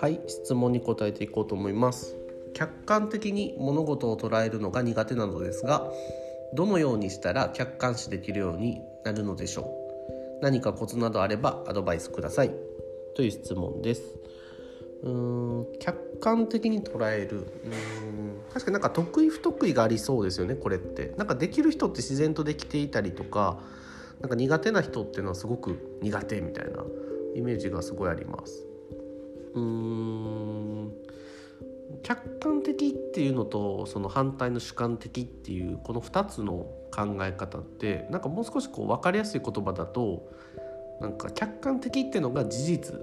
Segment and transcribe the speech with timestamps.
[0.00, 2.16] はい質問に答えていこうと思います。
[2.52, 5.90] 客観的に物事を捉えるのが苦手なのですが
[6.54, 9.62] どのようにしたら客観視できるようになるのでしょ
[10.40, 10.42] う？
[10.42, 12.52] 何かコツなどあればアドバイスください。
[13.16, 14.02] という質問です。
[15.02, 17.38] うーん客観的に捉える。
[17.38, 17.44] うーん
[18.52, 21.14] 確かになんか得意不得意がありそうですよねこれって。
[21.16, 23.58] なんかできる人って自然とできていたりとか
[24.20, 26.84] なんか苦手な人っていうのはすごく苦手みたいな
[27.34, 28.66] イメージがすごいあります。
[29.54, 30.92] うーん。
[32.02, 40.30] 客観的っていうのとその反対の主観的っていうこの2つの考え方ってなんかもう少しこう分かりやすい言葉だと
[41.00, 43.00] なんか客観的っていうのが事実。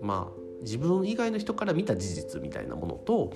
[0.00, 3.32] まあ自分以外の人から見た事実みたいなものと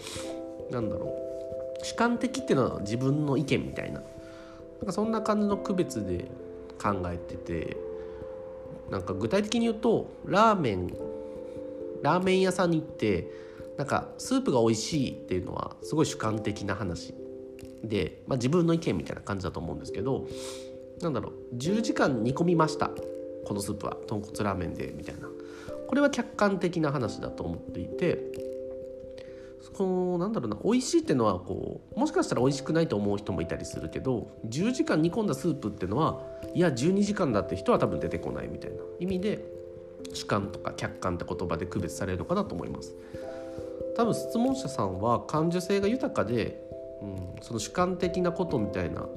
[0.71, 1.85] なんだろう。
[1.85, 4.01] 主観的っていうのは自分の意見みたいな。
[4.01, 6.27] なんかそんな感じの区別で
[6.81, 7.77] 考えてて
[8.91, 10.87] なんか具体的に言うとラーメン
[12.03, 13.31] ラーメン屋さんに行って
[13.77, 17.15] なんかスープが美味しいっていうのはすごい主観的な話。
[17.85, 20.27] で、まあ、自分の意見みたいな感じだと思うんですけど
[21.01, 22.91] なんだろう10時間煮込みました。
[23.47, 25.29] このスープは豚骨ラーメンでみたいな。
[25.87, 28.19] これは客観的な話だと思っていて
[29.73, 36.23] このなんだろうな美味しいっていうのはこうもしかしたら美味しくないと思う人もいたりするけど10時間煮込んだスープっていうのは
[36.55, 39.45] いや12時間だって人は多分出てこないみたいな意味で
[40.13, 42.95] 主観とか客観って言葉で区別されるのかなと思います。
[43.97, 46.63] 多分質問者さんは感受性が豊かで、
[47.03, 49.09] うん、その主観的なことみたいな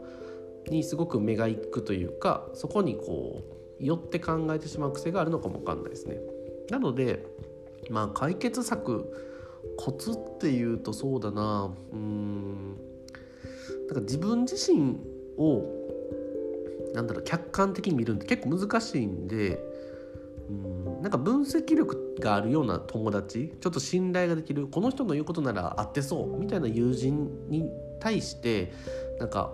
[0.67, 3.41] にすごく目がいくというかそこにこ
[3.79, 6.17] う寄って考えてしまう癖があるのかもわかんないですね。
[6.69, 7.25] なので
[7.89, 9.13] まあ解決策
[9.77, 11.71] コツっていうとそうだな。
[11.91, 12.75] うん。
[13.87, 14.97] なんか自分自身
[15.37, 15.63] を
[16.93, 19.59] なんだろう客観的に見るって結構難しいんで
[20.51, 21.01] うん。
[21.01, 28.71] なんか分析力があるような友達ちょっと信頼ができるこの人の言うことなら合ってそうみたいな友人に対して
[29.19, 29.51] なんか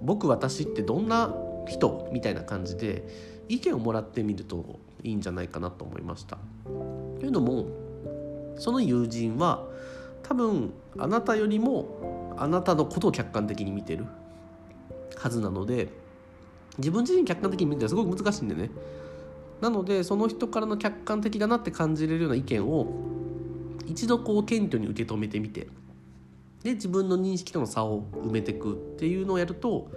[0.00, 1.34] 僕私ってどんな
[1.68, 3.06] 人みたいな感じで
[3.48, 6.38] 意見をもらってみるといいんじゃないかなと思いました。
[6.64, 7.66] というのも
[8.56, 9.66] その友人は
[10.22, 14.06] 多分あなたよりもあなたのことを客観的に見てる。
[15.16, 15.88] はずなので
[16.78, 18.70] 自分自身客観的に見てすごく難しいんでね。
[19.62, 22.92] なのでその人からの客観的だなって感じれるような意見を
[23.86, 25.68] 一度こう謙虚に受け止めてみて
[26.64, 29.88] で自分の認識との差を埋めていくっていうのをやると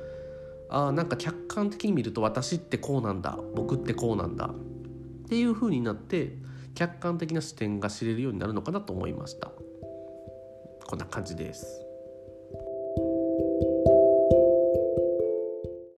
[0.69, 6.37] あなんか客観的に見ると私ってこうなんだ僕ってこうなんだっていう風になって
[6.75, 9.51] 客観的な視点が知れるようになるのかなと思いました。
[10.85, 11.84] こんな感じです。